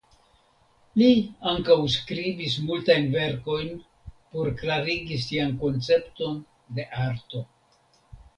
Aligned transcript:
Li 1.01 1.09
ankaŭ 1.51 1.75
skribis 1.95 2.55
multajn 2.69 3.05
verkojn 3.17 3.69
por 4.33 4.51
klarigi 4.63 5.19
sian 5.27 5.55
koncepton 5.61 6.41
de 6.81 6.89
arto. 7.07 7.45